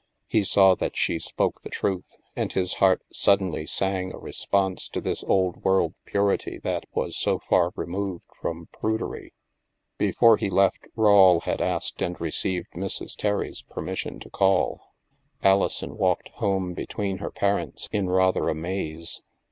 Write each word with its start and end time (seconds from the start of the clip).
"He 0.35 0.43
saw 0.43 0.73
that 0.73 0.97
she 0.97 1.19
spoke 1.19 1.61
the 1.61 1.69
truth, 1.69 2.17
and 2.35 2.51
his 2.51 2.73
heart 2.81 3.03
suddenly 3.13 3.67
sang 3.67 4.11
a 4.11 4.17
response 4.17 4.87
to 4.89 4.99
this 4.99 5.23
old 5.25 5.57
world 5.63 5.93
purity 6.05 6.57
that 6.63 6.85
was 6.95 7.15
so 7.15 7.37
far 7.47 7.71
removed 7.75 8.23
from 8.41 8.67
prudery. 8.71 9.35
Before 9.99 10.37
he 10.37 10.49
left, 10.49 10.87
Rawle 10.95 11.41
had 11.41 11.61
asked 11.61 12.01
and 12.01 12.19
received 12.19 12.71
Mrs. 12.75 13.15
Terry's 13.15 13.61
permission 13.61 14.19
to 14.21 14.29
call. 14.31 14.95
Alison 15.43 15.95
walked 15.95 16.29
home 16.29 16.73
between 16.73 17.19
her 17.19 17.29
parents 17.29 17.87
in 17.91 18.09
rather 18.09 18.49
a 18.49 18.55
maze. 18.55 19.21